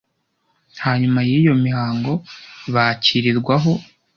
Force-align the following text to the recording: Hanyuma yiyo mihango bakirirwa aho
Hanyuma 0.85 1.19
yiyo 1.29 1.53
mihango 1.65 2.11
bakirirwa 2.73 3.53
aho 3.59 3.73